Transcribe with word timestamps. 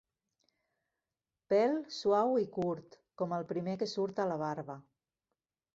Pèl 1.53 1.77
suau 1.99 2.35
i 2.47 2.49
curt, 2.57 2.99
com 3.23 3.37
el 3.41 3.47
primer 3.55 3.79
que 3.83 3.91
surt 3.97 4.25
a 4.27 4.31
la 4.33 4.41
barba. 4.47 4.83